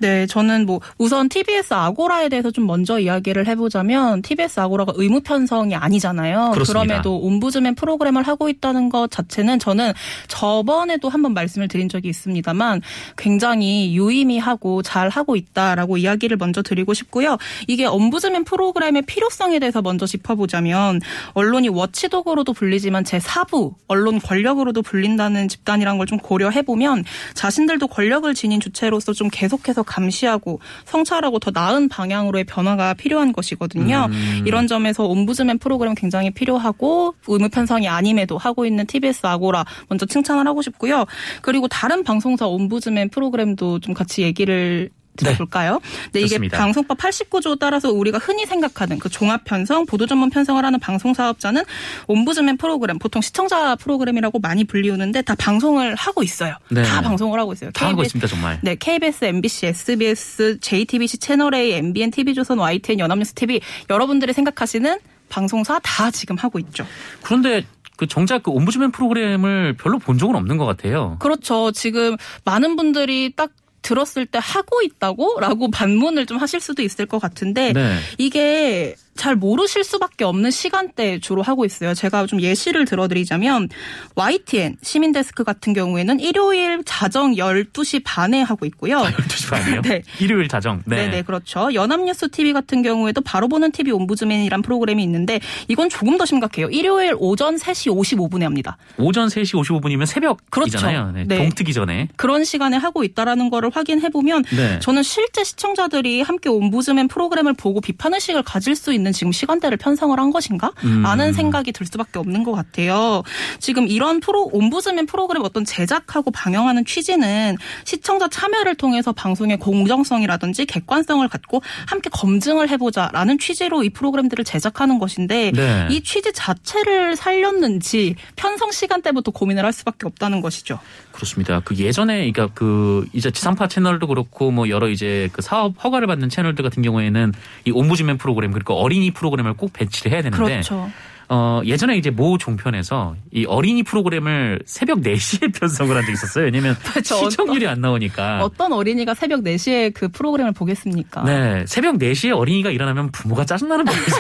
네, 0.02 0.28
저는 0.28 0.66
뭐 0.66 0.82
우선 0.98 1.30
TBS 1.30 1.74
아고라에 1.74 2.30
대해서 2.30 2.52
좀 2.52 2.68
먼저 2.68 3.00
이야기를 3.00 3.48
해보자면 3.48 4.22
TBS 4.22 4.60
아고라가 4.60 4.94
의무 4.96 5.22
편성이 5.22 5.76
아니잖아요. 5.76 6.52
그렇습니다. 6.54 6.86
그럼에도 6.86 7.18
옴부즈맨 7.18 7.76
프로그램을 7.76 8.24
하고 8.24 8.50
있다는 8.50 8.90
것 8.90 9.10
자체는 9.10 9.58
저는 9.58 9.94
저번에도 10.28 11.10
한번 11.10 11.34
말씀을 11.34 11.68
드린 11.68 11.90
적이 11.90 12.10
있습니다만 12.10 12.82
굉장히 13.18 13.96
유의미하고 13.96 14.84
잘 14.84 15.10
하고 15.10 15.36
있다라고 15.36 15.98
이야기를 15.98 16.38
먼저 16.38 16.62
드리고 16.62 16.94
싶고요. 16.94 17.38
이게 17.68 17.86
옴부즈맨 17.86 18.44
프로그램의 18.44 19.04
필요성에 19.04 19.60
대해서 19.60 19.82
먼저 19.82 20.06
짚어보자면 20.06 21.02
언론이 21.34 21.70
워치독으로도 21.70 22.54
불리지만 22.54 23.06
제 23.06 23.18
4부 23.18 23.74
언론 23.88 24.20
권력으로도 24.20 24.84
불린다는 24.84 25.48
집단이란 25.48 25.98
걸 25.98 26.12
좀 26.12 26.18
고려해 26.20 26.64
보면 26.64 27.06
자신들도 27.36 27.88
권력을 27.88 28.34
지닌 28.34 28.60
주체로서 28.60 29.14
좀 29.14 29.30
계속해서 29.32 29.84
감시하고 29.92 30.60
성찰하고 30.86 31.40
더 31.40 31.52
나은 31.52 31.90
방향으로의 31.90 32.46
변화가 32.46 32.94
필요한 32.94 33.34
것이거든요. 33.34 34.08
음. 34.10 34.44
이런 34.46 34.68
점에서 34.68 35.06
옴부즈맨 35.06 35.60
프로그램 35.60 35.94
굉장히 35.96 36.32
필요하고 36.32 37.16
의무 37.28 37.50
편성이 37.50 37.88
아님에도 37.88 38.38
하고 38.38 38.66
있는 38.66 38.86
TBS 38.86 39.28
아고라 39.28 39.66
먼저 39.90 40.06
칭찬을 40.06 40.48
하고 40.48 40.62
싶고요. 40.62 41.06
그리고 41.42 41.68
다른 41.68 42.04
방송사 42.04 42.48
옴부즈맨 42.48 43.10
프로그램도 43.10 43.80
좀 43.80 43.94
같이 43.94 44.22
얘기를 44.22 44.90
들어볼까요? 45.26 45.80
네, 46.12 46.20
이게 46.20 46.30
좋습니다. 46.30 46.58
방송법 46.58 46.98
89조 46.98 47.60
따라서 47.60 47.92
우리가 47.92 48.18
흔히 48.18 48.46
생각하는 48.46 49.00
그 49.00 49.10
종합 49.10 49.44
편성, 49.44 49.86
보도 49.86 50.06
전문 50.06 50.30
편성을 50.30 50.64
하는 50.64 50.80
방송 50.80 51.14
사업자는 51.14 51.64
옴부즈맨 52.08 52.58
프로그램, 52.58 53.00
보통 53.00 53.22
시청자 53.22 53.76
프로그램이라고 53.76 54.40
많이 54.40 54.64
불리우는데 54.64 55.22
다 55.22 55.36
방송을 55.36 55.96
하고 55.96 56.24
있어요. 56.24 56.56
네. 56.70 56.84
다 56.84 57.02
방송을 57.02 57.40
하고 57.40 57.54
있어요. 57.54 57.72
다 57.72 57.88
하고 57.88 57.98
KBS 57.98 58.18
있습니다, 58.18 58.28
정말. 58.28 58.60
네, 58.62 58.76
KBS, 58.76 59.26
MBC, 59.26 59.68
SBS, 59.68 60.60
JTBC, 60.60 61.18
채널A, 61.20 61.74
MBN, 61.74 62.12
TV조선, 62.12 62.60
YTN, 62.60 63.00
연합뉴스 63.00 63.34
TV 63.34 63.62
여러분들이 63.90 64.34
생각하시는 64.34 65.00
방송사 65.30 65.80
다 65.80 66.12
지금 66.12 66.36
하고 66.38 66.60
있죠. 66.60 66.86
그런데 67.24 67.64
그 67.98 68.08
정작 68.08 68.42
그 68.42 68.52
옴부즈맨 68.52 68.92
프로그램을 68.92 69.76
별로 69.78 70.00
본 70.00 70.18
적은 70.18 70.36
없는 70.36 70.58
것 70.58 70.66
같아요. 70.66 71.18
그렇죠. 71.20 71.72
지금 71.72 72.18
많은 72.44 72.76
분들이 72.76 73.32
딱 73.36 73.52
들었을 73.82 74.26
때 74.26 74.40
하고 74.42 74.82
있다고? 74.82 75.40
라고 75.40 75.70
반문을 75.72 76.26
좀 76.26 76.38
하실 76.38 76.60
수도 76.60 76.82
있을 76.82 77.06
것 77.06 77.20
같은데 77.20 77.74
네. 77.74 77.98
이게 78.18 78.96
잘 79.16 79.36
모르실 79.36 79.84
수밖에 79.84 80.24
없는 80.24 80.52
시간대에 80.52 81.20
주로 81.20 81.42
하고 81.42 81.66
있어요. 81.66 81.94
제가 81.94 82.26
좀 82.26 82.42
예시를 82.42 82.86
들어드리자면 82.86 83.70
YTN 84.16 84.78
시민데스크 84.82 85.44
같은 85.44 85.74
경우에는 85.74 86.20
일요일 86.20 86.82
자정 86.86 87.34
12시 87.34 88.02
반에 88.04 88.42
하고 88.42 88.66
있고요. 88.66 88.98
12시 88.98 89.50
반이요? 89.50 89.82
네. 89.84 90.02
일요일 90.20 90.48
자정. 90.48 90.82
네. 90.86 91.10
네, 91.10 91.22
그렇죠. 91.22 91.74
연합뉴스 91.74 92.30
TV 92.30 92.54
같은 92.54 92.82
경우에도 92.82 93.22
바로 93.22 93.48
보는 93.48 93.72
TV 93.72 93.92
옴부즈맨이란 93.92 94.62
프로그램이 94.62 95.04
있는데 95.04 95.40
이건 95.68 95.90
조금 95.90 96.18
더 96.18 96.26
심각해요. 96.26 96.70
일요일 96.70 97.14
오전 97.18 97.58
3시 97.58 97.94
55분에 97.94 98.42
합니다. 98.44 98.78
오전 98.98 99.28
3시 99.28 99.62
55분이면 99.62 100.06
새벽이잖아요. 100.06 101.04
그렇죠. 101.04 101.12
네, 101.18 101.26
네. 101.28 101.38
동트기 101.38 101.74
전에. 101.74 102.08
그런 102.16 102.44
시간에 102.44 102.78
하고 102.78 103.04
있다라는 103.04 103.50
거를 103.50 103.70
확인해 103.74 104.10
보면 104.10 104.44
네. 104.56 104.80
저는 104.80 105.04
실제 105.04 105.44
시청자들이 105.44 106.22
함께 106.22 106.50
옴부즈맨 106.50 107.08
프로그램을 107.08 107.54
보고 107.54 107.82
비판 107.82 108.14
의식을 108.14 108.44
가질 108.44 108.76
수 108.76 108.94
있는 108.94 109.01
지금 109.12 109.32
시간대를 109.32 109.78
편성을 109.78 110.18
한 110.18 110.32
것인가? 110.32 110.72
음. 110.84 111.02
라는 111.02 111.34
생각이 111.34 111.72
들 111.72 111.86
수밖에 111.86 112.20
없는 112.20 112.44
것 112.44 112.52
같아요. 112.52 113.24
지금 113.60 113.88
이런 113.88 114.20
프로 114.20 114.50
옴부즈맨 114.54 115.08
프로그램 115.08 115.44
어떤 115.44 115.66
제작하고 115.66 116.32
방영하는 116.32 116.86
취지는 116.86 117.58
시청자 117.84 118.28
참여를 118.28 118.76
통해서 118.76 119.12
방송의 119.12 119.58
공정성이라든지 119.58 120.66
객관성을 120.66 121.28
갖고 121.28 121.62
함께 121.88 122.10
검증을 122.12 122.70
해보자라는 122.70 123.40
취지로 123.40 123.84
이 123.84 123.90
프로그램들을 123.90 124.46
제작하는 124.46 125.00
것인데 125.00 125.52
네. 125.52 125.88
이 125.90 126.02
취지 126.04 126.32
자체를 126.34 127.16
살렸는지 127.16 128.16
편성 128.36 128.72
시간대부터 128.72 129.32
고민을 129.32 129.66
할 129.66 129.74
수밖에 129.74 130.06
없다는 130.06 130.42
것이죠. 130.42 130.80
그렇습니다. 131.12 131.62
그 131.64 131.76
예전에 131.76 132.32
그러니까 132.32 132.50
그 132.54 133.08
이제 133.14 133.32
지상파 133.32 133.68
채널도 133.68 134.08
그렇고 134.08 134.52
뭐 134.52 134.70
여러 134.70 134.90
이제 134.90 135.30
그 135.34 135.42
사업 135.42 135.82
허가를 135.84 136.08
받는 136.08 136.30
채널들 136.30 136.64
같은 136.64 136.84
경우에는 136.84 137.34
이 137.66 137.72
옴부즈맨 137.72 138.18
프로그램 138.18 138.52
그리고 138.52 138.76
어린 138.76 138.91
이 138.96 139.12
프로그램을 139.12 139.54
꼭 139.54 139.72
배치를 139.74 140.12
해야 140.12 140.22
되는데 140.22 140.44
그렇죠. 140.44 140.90
어 141.34 141.62
예전에 141.64 141.96
이제 141.96 142.10
모 142.10 142.38
종편에서 142.38 143.16
이 143.32 143.46
어린이 143.46 143.84
프로그램을 143.84 144.64
새벽 144.66 145.00
4시에 145.00 145.56
편성을 145.58 145.96
한 145.96 146.02
적이 146.02 146.12
있었어요. 146.12 146.44
왜냐면 146.44 146.76
그렇죠. 146.84 147.30
시청률이 147.30 147.66
안 147.70 147.80
나오니까. 147.80 148.44
어떤 148.44 148.74
어린이가 148.74 149.14
새벽 149.14 149.40
4시에 149.42 149.94
그 149.94 150.10
프로그램을 150.10 150.52
보겠습니까? 150.52 151.24
네, 151.24 151.64
새벽 151.68 151.96
4시에 152.00 152.38
어린이가 152.38 152.72
일어나면 152.72 153.12
부모가 153.14 153.46
짜증나는 153.46 153.86
법이죠. 153.86 154.18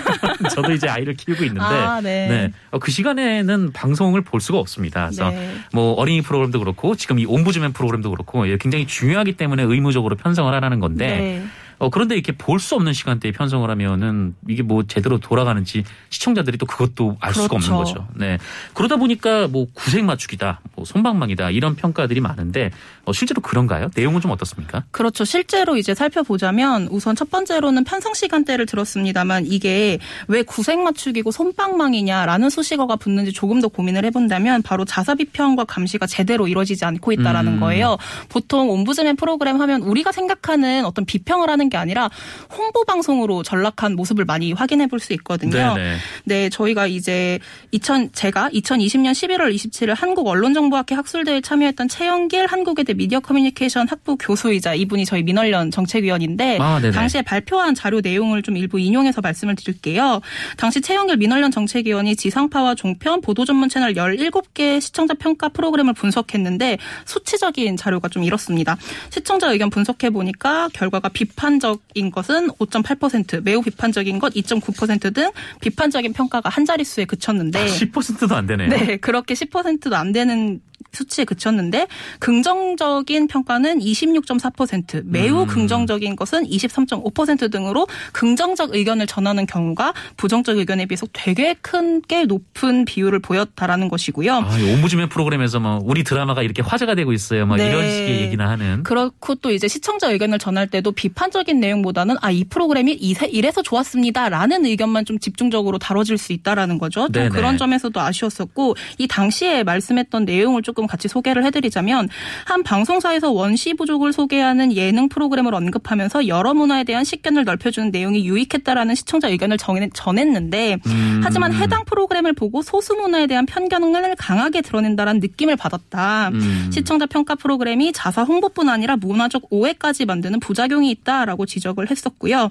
저도 0.55 0.71
이제 0.71 0.87
아이를 0.87 1.15
키우고 1.15 1.43
있는데, 1.43 1.65
아, 1.65 1.99
네. 1.99 2.53
어, 2.69 2.79
그 2.79 2.91
시간에는 2.91 3.73
방송을 3.73 4.21
볼 4.21 4.39
수가 4.39 4.59
없습니다. 4.59 5.07
그래서 5.07 5.31
네. 5.31 5.55
뭐 5.73 5.91
어린이 5.95 6.21
프로그램도 6.21 6.59
그렇고 6.59 6.95
지금 6.95 7.19
이 7.19 7.25
옴부즈맨 7.25 7.73
프로그램도 7.73 8.09
그렇고 8.09 8.47
예, 8.47 8.57
굉장히 8.57 8.87
중요하기 8.87 9.33
때문에 9.35 9.63
의무적으로 9.63 10.15
편성을 10.15 10.53
하라는 10.53 10.79
건데, 10.79 11.07
네. 11.07 11.43
어, 11.81 11.89
그런데 11.89 12.13
이렇게 12.15 12.31
볼 12.31 12.61
수 12.61 12.75
없는 12.75 12.93
시간대에 12.93 13.31
편성을 13.31 13.67
하면은 13.67 14.35
이게 14.47 14.61
뭐 14.61 14.83
제대로 14.83 15.17
돌아가는지 15.17 15.83
시청자들이 16.11 16.59
또 16.59 16.67
그것도 16.67 17.17
알 17.19 17.33
수가 17.33 17.55
없는 17.55 17.69
그렇죠. 17.69 17.93
거죠. 17.95 18.07
네. 18.13 18.37
그러다 18.75 18.97
보니까 18.97 19.47
뭐 19.47 19.65
구색 19.73 20.05
맞추기다, 20.05 20.61
뭐 20.75 20.85
손방망이다 20.85 21.49
이런 21.49 21.75
평가들이 21.75 22.21
많은데 22.21 22.69
어, 23.05 23.13
실제로 23.13 23.41
그런가요? 23.41 23.89
내용은 23.95 24.21
좀 24.21 24.29
어떻습니까? 24.29 24.83
그렇죠. 24.91 25.25
실제로 25.25 25.75
이제 25.75 25.95
살펴보자면 25.95 26.87
우선 26.91 27.15
첫 27.15 27.31
번째로는 27.31 27.83
편성 27.83 28.13
시간대를 28.13 28.67
들었습니다만 28.67 29.47
이게 29.47 29.97
왜 30.27 30.43
구색 30.43 30.77
맞추기고 30.79 31.31
손방망이냐라는 31.31 32.51
수식어가 32.51 32.97
붙는지 32.97 33.33
조금 33.33 33.59
더 33.59 33.69
고민을 33.69 34.05
해본다면 34.05 34.61
바로 34.61 34.85
자사 34.85 35.15
비평과 35.15 35.63
감시가 35.63 36.05
제대로 36.05 36.47
이루어지지 36.47 36.85
않고 36.85 37.11
있다라는 37.11 37.53
음. 37.53 37.59
거예요. 37.59 37.97
보통 38.29 38.69
옴부즈맨 38.69 39.15
프로그램 39.15 39.59
하면 39.59 39.81
우리가 39.81 40.11
생각하는 40.11 40.85
어떤 40.85 41.05
비평을 41.05 41.49
하는 41.49 41.69
게 41.71 41.77
아니라 41.77 42.09
홍보 42.55 42.85
방송으로 42.85 43.41
전락한 43.41 43.95
모습을 43.95 44.25
많이 44.25 44.53
확인해 44.53 44.85
볼 44.87 45.01
수 45.01 45.13
있거든요. 45.13 45.73
네네. 45.73 45.97
네, 46.25 46.49
저희가 46.49 46.85
이제 46.87 47.39
2000 47.71 48.11
제가 48.13 48.49
2020년 48.51 49.11
11월 49.13 49.53
27일 49.53 49.95
한국 49.95 50.27
언론정보학회 50.27 50.93
학술대회에 50.95 51.41
참여했던 51.41 51.87
최영길 51.87 52.45
한국외대 52.45 52.93
미디어 52.93 53.19
커뮤니케이션 53.19 53.87
학부 53.87 54.15
교수이자 54.17 54.75
이분이 54.75 55.05
저희 55.05 55.23
민원련 55.23 55.71
정책위원인데 55.71 56.59
아, 56.61 56.79
네네. 56.79 56.91
당시에 56.91 57.23
발표한 57.23 57.73
자료 57.73 57.99
내용을 58.01 58.43
좀 58.43 58.57
일부 58.57 58.79
인용해서 58.79 59.21
말씀을 59.21 59.55
드릴게요. 59.55 60.21
당시 60.57 60.81
최영길 60.81 61.17
민원련 61.17 61.49
정책위원이 61.51 62.15
지상파와 62.15 62.75
종편 62.75 63.21
보도 63.21 63.45
전문 63.45 63.69
채널 63.69 63.93
17개 63.95 64.79
시청자 64.79 65.13
평가 65.15 65.49
프로그램을 65.49 65.93
분석했는데 65.93 66.77
수치적인 67.05 67.77
자료가 67.77 68.09
좀 68.09 68.23
이렇습니다. 68.23 68.77
시청자 69.09 69.51
의견 69.51 69.69
분석해 69.69 70.11
보니까 70.11 70.69
결과가 70.73 71.09
비판 71.09 71.59
적인 71.61 72.11
것은 72.11 72.49
5.8%, 72.49 73.43
매우 73.43 73.61
비판적인 73.61 74.19
것 74.19 74.33
2.9%등 74.33 75.31
비판적인 75.61 76.11
평가가 76.11 76.49
한 76.49 76.65
자릿수에 76.65 77.05
그쳤는데 77.05 77.65
10%도 77.67 78.35
안 78.35 78.45
되네요. 78.47 78.67
네, 78.67 78.97
그렇게 78.97 79.33
10%도 79.33 79.95
안 79.95 80.11
되는 80.11 80.59
수치에 80.91 81.25
그쳤는데 81.25 81.87
긍정적인 82.19 83.27
평가는 83.27 83.79
26.4%, 83.79 85.03
매우 85.05 85.41
음. 85.41 85.47
긍정적인 85.47 86.15
것은 86.15 86.45
23.5% 86.47 87.51
등으로 87.51 87.87
긍정적 88.13 88.73
의견을 88.75 89.07
전하는 89.07 89.45
경우가 89.45 89.93
부정적 90.17 90.57
의견에 90.57 90.85
비해서 90.85 91.07
되게 91.13 91.53
큰 91.55 92.01
꽤 92.07 92.25
높은 92.25 92.85
비율을 92.85 93.19
보였다라는 93.19 93.87
것이고요. 93.89 94.33
아, 94.33 94.57
이 94.57 94.73
옴부즈맨 94.73 95.09
프로그램에서 95.09 95.59
뭐 95.59 95.79
우리 95.83 96.03
드라마가 96.03 96.41
이렇게 96.41 96.61
화제가 96.61 96.95
되고 96.95 97.13
있어요. 97.13 97.45
뭐 97.45 97.57
네. 97.57 97.67
이런 97.67 97.89
식의 97.89 98.21
얘기나 98.21 98.49
하는. 98.49 98.83
그렇고 98.83 99.35
또 99.35 99.51
이제 99.51 99.67
시청자 99.67 100.09
의견을 100.09 100.39
전할 100.39 100.67
때도 100.67 100.91
비판적인 100.91 101.59
내용보다는 101.59 102.15
아 102.21 102.31
이 102.31 102.45
프로그램이 102.45 102.93
이래서 102.93 103.61
좋았습니다라는 103.61 104.65
의견만 104.65 105.03
좀 105.05 105.19
집중적으로 105.19 105.77
다뤄질 105.77 106.17
수 106.17 106.31
있다라는 106.31 106.77
거죠. 106.77 107.01
좀 107.01 107.11
네네. 107.11 107.29
그런 107.29 107.57
점에서도 107.57 107.99
아쉬웠었고 107.99 108.75
이 108.97 109.07
당시에 109.07 109.63
말씀했던 109.63 110.23
내용을 110.25 110.61
조금 110.71 110.87
같이 110.87 111.09
소개를 111.09 111.43
해드리자면 111.43 112.07
한 112.45 112.63
방송사에서 112.63 113.29
원시 113.29 113.73
부족을 113.73 114.13
소개하는 114.13 114.73
예능 114.73 115.09
프로그램을 115.09 115.53
언급하면서 115.53 116.27
여러 116.29 116.53
문화에 116.53 116.85
대한 116.85 117.03
식견을 117.03 117.43
넓혀주는 117.43 117.91
내용이 117.91 118.25
유익했다라는 118.25 118.95
시청자 118.95 119.27
의견을 119.27 119.57
정해- 119.57 119.89
전했는데 119.93 120.77
음. 120.85 121.19
하지만 121.23 121.53
해당 121.53 121.83
프로그램을 121.83 122.31
보고 122.33 122.61
소수 122.61 122.93
문화에 122.95 123.27
대한 123.27 123.45
편견을 123.45 124.15
강하게 124.15 124.61
드러낸다라는 124.61 125.19
느낌을 125.19 125.57
받았다. 125.57 126.29
음. 126.29 126.69
시청자 126.71 127.05
평가 127.05 127.35
프로그램이 127.35 127.91
자사 127.91 128.23
홍보뿐 128.23 128.69
아니라 128.69 128.95
문화적 128.95 129.47
오해까지 129.49 130.05
만드는 130.05 130.39
부작용이 130.39 130.89
있다라고 130.91 131.45
지적을 131.45 131.91
했었고요. 131.91 132.49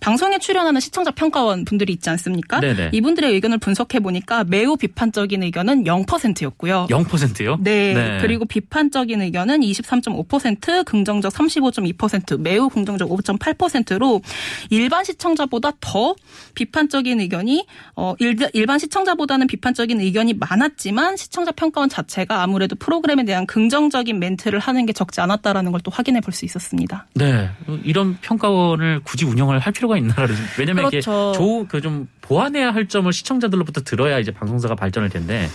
방송에 0.00 0.38
출연하는 0.40 0.80
시청자 0.80 1.12
평가원 1.12 1.64
분들이 1.64 1.92
있지 1.92 2.10
않습니까? 2.10 2.58
네네. 2.58 2.90
이분들의 2.92 3.32
의견을 3.32 3.58
분석해 3.58 4.00
보니까 4.00 4.42
매우 4.42 4.76
비판적인 4.76 5.44
의견은 5.44 5.84
0%였고요. 5.84 6.86
0%요? 6.90 7.58
네. 7.62 8.18
그리고 8.20 8.44
비판적인 8.44 9.20
의견은 9.22 9.60
23.5%, 9.60 10.84
긍정적 10.84 11.32
35.2%, 11.32 12.40
매우 12.40 12.68
긍정적 12.68 13.08
5.8%로 13.10 14.20
일반 14.70 15.04
시청자보다 15.04 15.72
더 15.80 16.14
비판적인 16.54 17.20
의견이 17.20 17.66
어 17.96 18.14
일- 18.18 18.36
일반 18.52 18.78
시청자보다는 18.78 19.46
비판적인 19.46 20.00
의견이 20.00 20.34
많았지만 20.34 21.16
시청자 21.16 21.50
평가원 21.52 21.88
자체가 21.88 22.42
아무래도 22.42 22.76
프로그램에 22.76 23.24
대한 23.24 23.46
긍정적인 23.46 24.18
멘트를 24.18 24.58
하는 24.58 24.86
게 24.86 24.92
적지 24.92 25.20
않았다라는 25.20 25.72
걸 25.72 25.80
또 25.82 25.90
확인해 25.90 26.20
볼 26.20 26.32
수 26.34 26.44
있었습니다. 26.44 27.06
네. 27.14 27.48
이런 27.84 28.18
평가원을 28.20 29.00
굳이 29.02 29.24
운영을 29.24 29.58
할 29.58 29.72
필요가 29.72 29.96
있나라는. 29.96 30.34
왜냐면 30.58 30.88
그렇죠. 30.90 31.32
이게 31.32 31.38
좋은 31.38 31.66
그 31.68 31.80
좀 31.80 32.06
보완해야 32.20 32.72
할 32.74 32.86
점을 32.86 33.10
시청자들로부터 33.10 33.80
들어야 33.80 34.18
이제 34.18 34.30
방송사가 34.30 34.74
발전할 34.74 35.08
텐데 35.10 35.48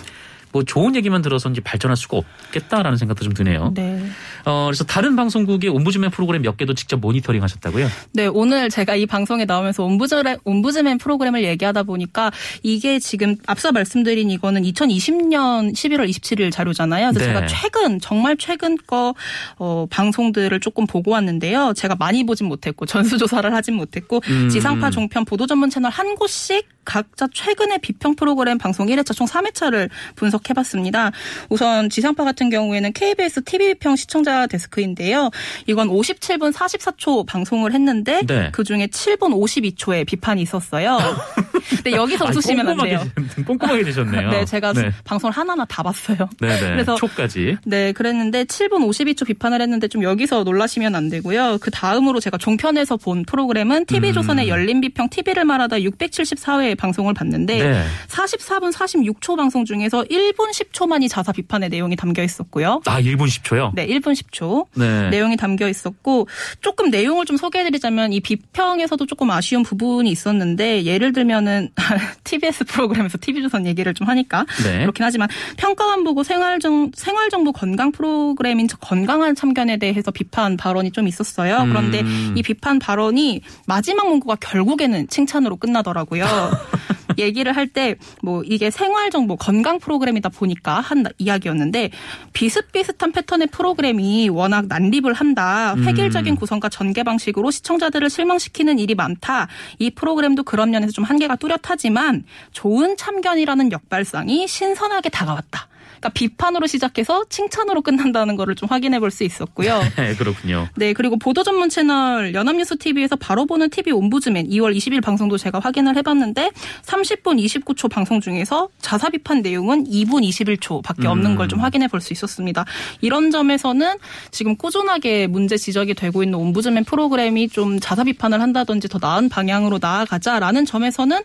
뭐 0.55 0.63
좋은 0.63 0.95
얘기만 0.95 1.21
들어서 1.21 1.49
이제 1.49 1.59
발전할 1.59 1.97
수가 1.97 2.15
없겠다라는 2.15 2.97
생각도 2.97 3.25
좀 3.25 3.33
드네요. 3.33 3.73
네. 3.75 4.01
어, 4.45 4.67
그래서 4.67 4.85
다른 4.85 5.17
방송국의 5.17 5.69
옴부즈맨 5.69 6.11
프로그램 6.11 6.43
몇 6.43 6.55
개도 6.55 6.73
직접 6.75 6.97
모니터링 7.01 7.43
하셨다고요? 7.43 7.89
네, 8.13 8.27
오늘 8.27 8.69
제가 8.69 8.95
이 8.95 9.05
방송에 9.05 9.43
나오면서 9.43 9.83
옴부즈맨, 9.83 10.37
옴부즈맨 10.45 10.99
프로그램을 10.99 11.43
얘기하다 11.43 11.83
보니까 11.83 12.31
이게 12.63 12.99
지금 12.99 13.35
앞서 13.47 13.73
말씀드린 13.73 14.31
이거는 14.31 14.63
2020년 14.63 15.73
11월 15.73 16.09
27일 16.09 16.53
자료잖아요. 16.53 17.11
그래서 17.11 17.27
네. 17.27 17.33
제가 17.33 17.47
최근, 17.47 17.99
정말 17.99 18.37
최근 18.37 18.77
거, 18.77 19.13
어, 19.57 19.87
방송들을 19.89 20.57
조금 20.61 20.87
보고 20.87 21.11
왔는데요. 21.11 21.73
제가 21.75 21.95
많이 21.95 22.25
보진 22.25 22.47
못했고, 22.47 22.85
전수조사를 22.85 23.53
하진 23.53 23.75
못했고, 23.75 24.21
음. 24.29 24.47
지상파 24.47 24.91
종편 24.91 25.25
보도 25.25 25.47
전문 25.47 25.69
채널 25.69 25.91
한 25.91 26.15
곳씩 26.15 26.74
각자 26.85 27.27
최근의 27.33 27.79
비평 27.79 28.15
프로그램 28.15 28.57
방송 28.57 28.87
1회차 28.87 29.15
총 29.15 29.27
3회차를 29.27 29.89
분석해봤습니다. 30.15 31.11
우선 31.49 31.89
지상파 31.89 32.23
같은 32.23 32.49
경우에는 32.49 32.93
KBS 32.93 33.43
TV평 33.43 33.95
시청자 33.95 34.47
데스크인데요. 34.47 35.29
이건 35.67 35.89
57분 35.89 36.53
44초 36.53 37.25
방송을 37.25 37.73
했는데 37.73 38.21
네. 38.25 38.49
그중에 38.51 38.87
7분 38.87 39.33
52초에 39.33 40.05
비판이 40.05 40.41
있었어요. 40.41 40.97
근데 41.69 41.91
여기서 41.91 42.25
웃으시면 42.25 42.67
안 42.67 42.77
돼요. 42.77 43.03
꼼꼼하게 43.45 43.83
되셨네요. 43.83 44.29
네, 44.31 44.45
제가 44.45 44.73
네. 44.73 44.91
방송을 45.03 45.33
하나하나 45.33 45.65
다 45.65 45.81
봤어요. 45.83 46.29
네네. 46.39 46.59
그래서 46.59 46.95
초까지. 46.95 47.57
네, 47.65 47.91
그랬는데 47.91 48.45
7분 48.45 48.87
52초 48.87 49.25
비판을 49.25 49.61
했는데 49.61 49.87
좀 49.87 50.03
여기서 50.03 50.43
놀라시면 50.43 50.95
안 50.95 51.09
되고요. 51.09 51.57
그 51.61 51.71
다음으로 51.71 52.19
제가 52.19 52.37
종편에서 52.37 52.97
본 52.97 53.23
프로그램은 53.25 53.85
TV조선의 53.85 54.45
음. 54.45 54.49
열린 54.49 54.81
비평 54.81 55.09
TV를 55.09 55.45
말하다 55.45 55.77
674회 55.77 56.74
방송을 56.75 57.13
봤는데 57.13 57.57
네. 57.57 57.83
44분 58.07 58.73
46초 58.73 59.35
방송 59.35 59.65
중에서 59.65 60.03
1분 60.03 60.51
10초만이 60.51 61.09
자사 61.09 61.31
비판의 61.31 61.69
내용이 61.69 61.95
담겨 61.95 62.23
있었고요. 62.23 62.81
아, 62.85 63.01
1분 63.01 63.25
10초요? 63.27 63.71
네, 63.73 63.87
1분 63.87 64.13
10초. 64.13 64.67
네. 64.75 65.09
내용이 65.09 65.37
담겨 65.37 65.67
있었고 65.67 66.27
조금 66.61 66.89
내용을 66.89 67.25
좀 67.25 67.37
소개해 67.37 67.65
드리자면 67.65 68.13
이 68.13 68.19
비평에서도 68.19 69.05
조금 69.05 69.31
아쉬운 69.31 69.63
부분이 69.63 70.09
있었는데 70.09 70.85
예를 70.85 71.13
들면은 71.13 71.69
TBS 72.23 72.65
프로그램에서 72.65 73.17
TV조선 73.19 73.65
얘기를 73.65 73.93
좀 73.93 74.07
하니까 74.07 74.45
네. 74.63 74.81
그렇긴 74.81 75.05
하지만 75.05 75.27
평가만 75.57 76.03
보고 76.03 76.23
생활 76.23 76.59
정 76.59 76.91
생활 76.95 77.29
정보 77.29 77.51
건강 77.51 77.91
프로그램인 77.91 78.67
건강한 78.79 79.35
참견에 79.35 79.77
대해서 79.77 80.11
비판 80.11 80.57
발언이 80.57 80.91
좀 80.91 81.07
있었어요. 81.07 81.65
그런데 81.69 82.01
음. 82.01 82.33
이 82.35 82.41
비판 82.41 82.79
발언이 82.79 83.41
마지막 83.67 84.07
문구가 84.07 84.35
결국에는 84.35 85.07
칭찬으로 85.07 85.57
끝나더라고요. 85.57 86.25
얘기를 87.17 87.55
할 87.55 87.67
때 87.67 87.95
뭐 88.21 88.43
이게 88.43 88.71
생활 88.71 89.09
정보 89.09 89.35
건강 89.35 89.79
프로그램이다 89.79 90.29
보니까 90.29 90.79
한 90.79 91.05
이야기였는데 91.17 91.91
비슷비슷한 92.33 93.11
패턴의 93.11 93.47
프로그램이 93.47 94.29
워낙 94.29 94.65
난립을 94.67 95.13
한다. 95.13 95.73
음. 95.73 95.83
획일적인 95.85 96.35
구성과 96.35 96.69
전개 96.69 97.03
방식으로 97.03 97.51
시청자들을 97.51 98.09
실망시키는 98.09 98.79
일이 98.79 98.95
많다. 98.95 99.47
이 99.79 99.89
프로그램도 99.91 100.43
그런 100.43 100.71
면에서 100.71 100.91
좀 100.91 101.03
한계가 101.03 101.35
뚜렷하지만 101.37 102.23
좋은 102.51 102.97
참견이라는 102.97 103.71
역발상이 103.71 104.47
신선하게 104.47 105.09
다가왔다. 105.09 105.67
그러니까 105.87 106.09
비판으로 106.09 106.67
시작해서 106.67 107.25
칭찬으로 107.29 107.81
끝난다는 107.81 108.35
거를 108.35 108.55
좀 108.55 108.67
확인해 108.69 108.99
볼 108.99 109.11
수 109.11 109.23
있었고요. 109.23 109.81
네, 109.97 110.15
그렇군요. 110.15 110.67
네, 110.75 110.91
그리고 110.93 111.17
보도 111.17 111.43
전문 111.43 111.69
채널 111.69 112.33
연합뉴스 112.33 112.77
TV에서 112.77 113.15
바로 113.15 113.45
보는 113.45 113.69
TV 113.69 113.93
옴부즈맨 113.93 114.49
2월 114.49 114.75
20일 114.75 115.01
방송도 115.01 115.37
제가 115.37 115.59
확인을 115.59 115.95
해봤는데 115.97 116.51
30분 116.83 117.39
29초 117.45 117.89
방송 117.89 118.19
중에서 118.19 118.69
자사 118.81 119.09
비판 119.09 119.41
내용은 119.41 119.85
2분 119.85 120.27
21초밖에 120.27 121.05
없는 121.05 121.31
음. 121.31 121.35
걸좀 121.35 121.59
확인해 121.59 121.87
볼 121.87 122.01
수 122.01 122.11
있었습니다. 122.13 122.65
이런 123.01 123.31
점에서는 123.31 123.95
지금 124.31 124.55
꾸준하게 124.57 125.27
문제 125.27 125.55
지적이 125.57 125.93
되고 125.93 126.23
있는 126.23 126.37
옴부즈맨 126.39 126.83
프로그램이 126.83 127.47
좀 127.49 127.79
자사 127.79 128.03
비판을 128.03 128.41
한다든지 128.41 128.87
더 128.89 128.99
나은 129.01 129.29
방향으로 129.29 129.79
나아가자라는 129.81 130.65
점에서는 130.65 131.21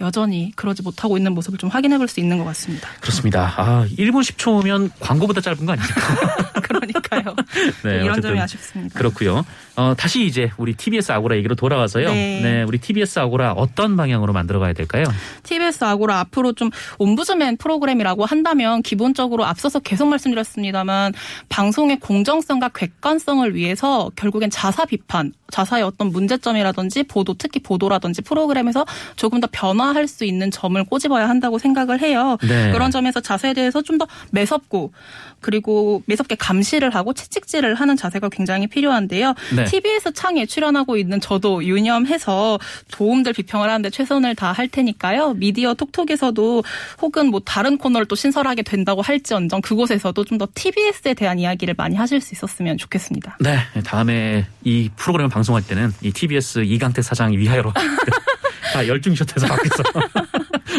여전히 0.00 0.52
그러지 0.56 0.82
못하고 0.82 1.16
있는 1.16 1.32
모습을 1.34 1.58
좀 1.58 1.70
확인해 1.70 1.98
볼 1.98 2.06
수 2.08 2.20
있는 2.20 2.38
것 2.38 2.44
같습니다. 2.44 2.88
그렇습니다. 3.00 3.52
아, 3.56 3.84
1분 3.98 4.22
10초면 4.22 4.90
광고보다 5.00 5.40
짧은 5.40 5.64
거 5.66 5.72
아닙니까? 5.72 6.52
그러니까요. 6.68 7.34
네, 7.84 7.96
이런 7.96 8.10
어쨌든 8.10 8.30
점이 8.30 8.40
아쉽습니다. 8.40 8.98
그렇고요. 8.98 9.44
어, 9.76 9.94
다시 9.96 10.24
이제 10.24 10.50
우리 10.56 10.74
TBS 10.74 11.12
아고라 11.12 11.36
얘기로 11.36 11.54
돌아와서요. 11.56 12.08
네. 12.08 12.62
우리 12.66 12.78
TBS 12.78 13.18
아고라 13.18 13.52
어떤 13.52 13.96
방향으로 13.96 14.32
만들어 14.32 14.58
가야 14.60 14.72
될까요? 14.72 15.04
TBS 15.42 15.84
아고라 15.84 16.20
앞으로 16.20 16.52
좀 16.52 16.70
옴부즈맨 16.98 17.56
프로그램이라고 17.58 18.24
한다면 18.24 18.82
기본적으로 18.82 19.44
앞서서 19.44 19.80
계속 19.80 20.06
말씀드렸습니다만 20.08 21.12
방송의 21.48 21.98
공정성과 22.00 22.70
객관성을 22.70 23.54
위해서 23.54 24.10
결국엔 24.16 24.50
자사 24.50 24.84
비판, 24.84 25.32
자사의 25.50 25.82
어떤 25.82 26.10
문제점이라든지 26.12 27.02
보도, 27.04 27.34
특히 27.34 27.60
보도라든지 27.60 28.22
프로그램에서 28.22 28.86
조금 29.16 29.40
더 29.40 29.48
변화할 29.50 30.06
수 30.08 30.24
있는 30.24 30.50
점을 30.50 30.82
꼬집어야 30.84 31.28
한다고 31.28 31.58
생각을 31.58 32.00
해요. 32.00 32.38
네. 32.46 32.72
그런 32.72 32.90
점에서 32.90 33.20
자세에 33.20 33.52
대해서 33.52 33.82
좀 33.82 33.96
더 33.96 34.06
매섭고 34.30 34.92
그리고 35.40 36.02
매섭게 36.06 36.34
감 36.34 36.55
시를 36.62 36.94
하고 36.94 37.12
채찍질을 37.12 37.74
하는 37.74 37.96
자세가 37.96 38.28
굉장히 38.28 38.66
필요한데요. 38.68 39.34
네. 39.56 39.64
TBS 39.64 40.12
창에 40.12 40.46
출연하고 40.46 40.96
있는 40.96 41.20
저도 41.20 41.64
유념해서 41.64 42.58
도움들 42.92 43.32
비평을 43.32 43.68
하는데 43.68 43.90
최선을 43.90 44.34
다할 44.36 44.68
테니까요. 44.68 45.34
미디어 45.34 45.74
톡톡에서도 45.74 46.62
혹은 47.02 47.26
뭐 47.30 47.40
다른 47.40 47.78
코너를 47.78 48.06
또 48.06 48.14
신설하게 48.16 48.62
된다고 48.62 49.02
할지언정 49.02 49.60
그곳에서도 49.60 50.24
좀 50.24 50.36
더 50.36 50.46
TBS에 50.54 51.14
대한 51.14 51.38
이야기를 51.38 51.72
많이 51.78 51.96
하실 51.96 52.20
수 52.20 52.34
있었으면 52.34 52.76
좋겠습니다. 52.76 53.38
네, 53.40 53.58
다음에 53.86 54.46
이 54.64 54.90
프로그램을 54.96 55.30
방송할 55.30 55.66
때는 55.66 55.92
이 56.02 56.12
TBS 56.12 56.58
이강택 56.64 57.02
사장 57.02 57.32
위하여로 57.32 57.72
다 58.74 58.86
열중 58.86 59.14
셔트에서 59.14 59.46
밖에서 59.46 59.82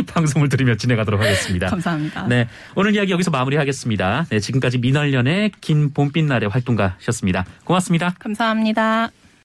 방송을 0.13 0.49
들으며 0.49 0.75
진행하도록 0.75 1.19
하겠습니다. 1.19 1.67
감사합니다. 1.67 2.27
네, 2.27 2.47
오늘 2.75 2.95
이야기 2.95 3.11
여기서 3.11 3.31
마무리하겠습니다. 3.31 4.25
네, 4.29 4.39
지금까지 4.39 4.77
민얼련의 4.79 5.51
긴 5.61 5.93
봄빛 5.93 6.25
날의 6.25 6.49
활동가셨습니다. 6.49 7.45
고맙습니다. 7.63 8.15
감사합니다. 8.19 9.11